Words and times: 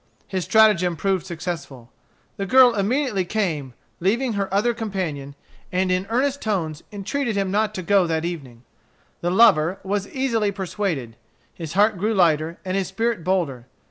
His 0.27 0.45
stratagem 0.45 0.95
proved 0.95 1.27
successful. 1.27 1.91
The 2.37 2.47
girl 2.47 2.73
immediately 2.73 3.23
came, 3.23 3.75
leaving 3.99 4.33
her 4.33 4.51
other 4.51 4.73
companion, 4.73 5.35
and 5.71 5.91
in 5.91 6.07
earnest 6.09 6.41
tones 6.41 6.81
entreated 6.91 7.35
him 7.35 7.51
not 7.51 7.75
to 7.75 7.83
go 7.83 8.07
that 8.07 8.25
evening. 8.25 8.63
The 9.21 9.29
lover 9.29 9.77
was 9.83 10.07
easily 10.09 10.51
persuaded. 10.51 11.17
His 11.53 11.73
heart 11.73 11.99
grew 11.99 12.15
lighter 12.15 12.57
and 12.65 12.75
his 12.75 12.87
spirit 12.87 13.23
bolder. 13.23 13.67